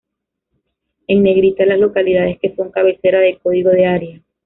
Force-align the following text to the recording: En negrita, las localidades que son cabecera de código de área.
En 1.05 1.21
negrita, 1.21 1.63
las 1.63 1.77
localidades 1.79 2.39
que 2.41 2.55
son 2.55 2.71
cabecera 2.71 3.19
de 3.19 3.37
código 3.37 3.69
de 3.69 3.85
área. 3.85 4.19